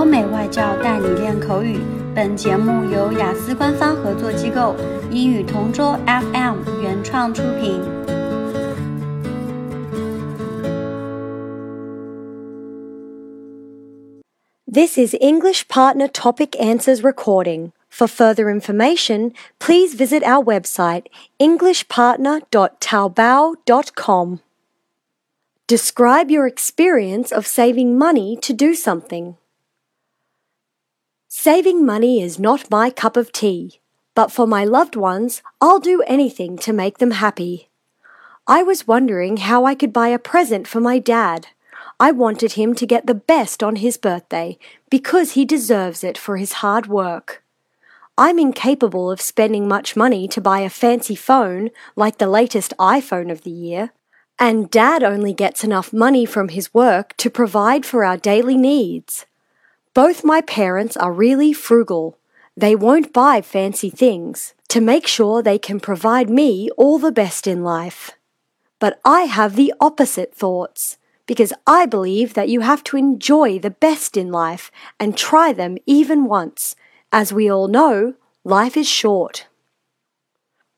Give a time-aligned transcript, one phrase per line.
[0.00, 1.78] 欧美外教带你练口语。
[2.14, 4.74] 本节目由雅思官方合作机构
[5.10, 7.82] 英语同桌 FM 原创出品。
[14.66, 17.72] This is English Partner Topic Answers recording.
[17.88, 21.06] For further information, please visit our website
[21.40, 24.40] englishpartner.taobao.com.
[25.66, 29.36] Describe your experience of saving money to do something.
[31.33, 33.79] Saving money is not my cup of tea,
[34.15, 37.69] but for my loved ones, I'll do anything to make them happy.
[38.47, 41.47] I was wondering how I could buy a present for my dad.
[42.01, 44.57] I wanted him to get the best on his birthday
[44.89, 47.41] because he deserves it for his hard work.
[48.17, 53.31] I'm incapable of spending much money to buy a fancy phone like the latest iPhone
[53.31, 53.91] of the year,
[54.37, 59.25] and Dad only gets enough money from his work to provide for our daily needs.
[59.93, 62.17] Both my parents are really frugal.
[62.55, 67.45] They won't buy fancy things to make sure they can provide me all the best
[67.45, 68.11] in life.
[68.79, 73.69] But I have the opposite thoughts because I believe that you have to enjoy the
[73.69, 76.75] best in life and try them even once.
[77.11, 78.13] As we all know,
[78.45, 79.47] life is short.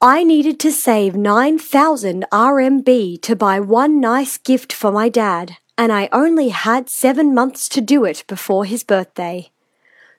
[0.00, 5.90] I needed to save 9,000 RMB to buy one nice gift for my dad, and
[5.90, 9.50] I only had seven months to do it before his birthday.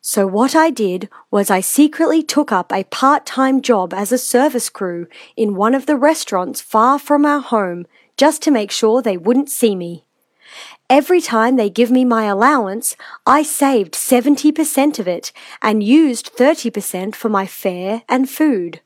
[0.02, 4.72] So what I did was I secretly took up a part-time job as a service
[4.72, 5.06] crew
[5.38, 7.86] in one of the restaurants far from our home
[8.18, 10.04] just to make sure they wouldn't see me.
[10.90, 12.96] Every time they give me my allowance,
[13.28, 18.82] I saved 70% of it and used 30% for my fare and food.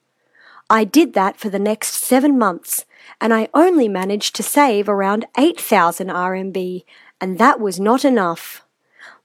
[0.69, 2.83] I did that for the next seven months,
[3.19, 6.83] and I only managed to save around 8,000 RMB,
[7.21, 8.63] and that was not enough.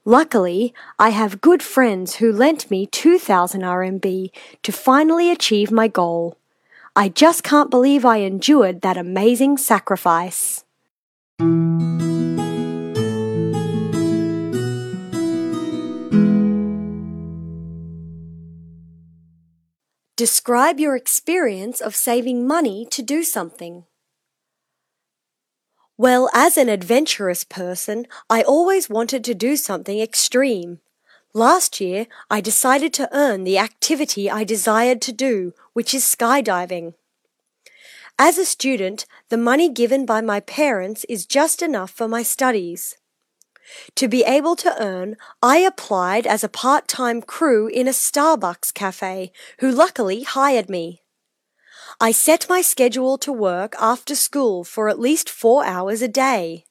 [0.05, 4.31] Luckily, I have good friends who lent me 2,000 RMB
[4.63, 6.39] to finally achieve my goal.
[6.97, 10.65] I just can't believe I endured that amazing sacrifice.
[20.21, 23.85] Describe your experience of saving money to do something.
[25.97, 30.81] Well, as an adventurous person, I always wanted to do something extreme.
[31.33, 36.93] Last year, I decided to earn the activity I desired to do, which is skydiving.
[38.19, 42.99] As a student, the money given by my parents is just enough for my studies.
[43.97, 49.33] To be able to earn, I applied as a part-time crew in a Starbucks cafe,
[49.59, 51.03] who luckily hired me.
[52.01, 56.65] I set my schedule to work after school for at least four hours a day.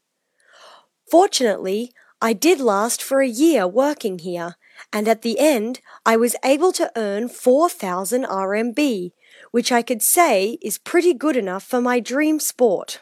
[1.10, 4.56] Fortunately, I did last for a year working here,
[4.92, 9.12] and at the end, I was able to earn 4,000 RMB,
[9.52, 13.02] which I could say is pretty good enough for my dream sport.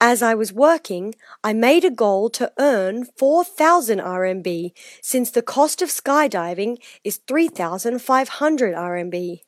[0.00, 5.80] As I was working, I made a goal to earn 4,000 RMB since the cost
[5.80, 9.40] of skydiving is 3,500 RMB.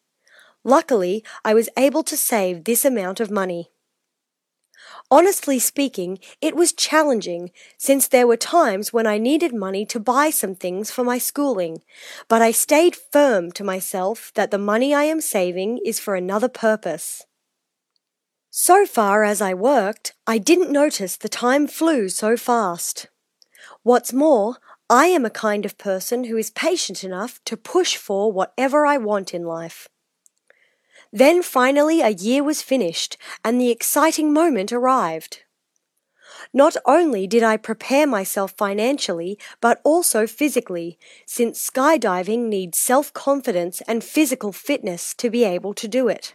[0.64, 3.70] Luckily, I was able to save this amount of money.
[5.10, 10.30] Honestly speaking, it was challenging since there were times when I needed money to buy
[10.30, 11.82] some things for my schooling,
[12.26, 16.48] but I stayed firm to myself that the money I am saving is for another
[16.48, 17.26] purpose.
[18.50, 23.08] So far as I worked, I didn't notice the time flew so fast.
[23.82, 24.56] What's more,
[24.88, 28.96] I am a kind of person who is patient enough to push for whatever I
[28.96, 29.88] want in life.
[31.12, 35.42] Then finally a year was finished and the exciting moment arrived.
[36.54, 44.02] Not only did I prepare myself financially, but also physically, since skydiving needs self-confidence and
[44.02, 46.34] physical fitness to be able to do it